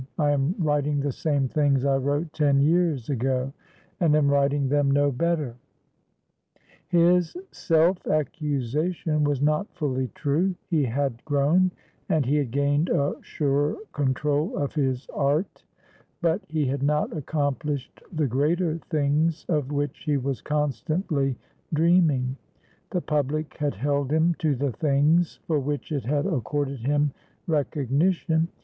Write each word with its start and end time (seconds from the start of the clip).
I 0.17 0.31
am 0.31 0.55
writing 0.57 0.99
the 0.99 1.11
same 1.11 1.47
things 1.47 1.85
I 1.85 1.95
wrote 1.97 2.33
ten 2.33 2.59
years 2.59 3.07
ago, 3.11 3.53
and 3.99 4.15
am 4.15 4.29
writing 4.29 4.67
them 4.67 4.89
no 4.89 5.11
better." 5.11 5.53
His 6.87 7.37
self 7.51 8.07
accusation 8.07 9.23
was 9.23 9.43
not 9.43 9.71
fully 9.75 10.07
true; 10.15 10.55
he 10.71 10.85
had 10.85 11.23
grown, 11.23 11.69
and 12.09 12.25
he 12.25 12.37
had 12.37 12.49
gained 12.49 12.89
a 12.89 13.13
surer 13.21 13.77
control 13.93 14.57
of 14.57 14.73
his 14.73 15.05
art, 15.13 15.63
but 16.19 16.41
he 16.47 16.65
had 16.65 16.81
not 16.81 17.15
accomplished 17.15 18.01
the 18.11 18.25
greater 18.25 18.79
things 18.89 19.45
of 19.49 19.71
which 19.71 20.05
he 20.05 20.17
was 20.17 20.41
constantly 20.41 21.37
dreaming; 21.73 22.37
the 22.89 23.01
public 23.01 23.55
had 23.57 23.75
held 23.75 24.11
him 24.11 24.33
to 24.39 24.55
the 24.55 24.71
things 24.71 25.37
for 25.45 25.59
which 25.59 25.91
it 25.91 26.05
had 26.05 26.25
accorded 26.25 26.79
him 26.79 27.11
recognition. 27.45 28.47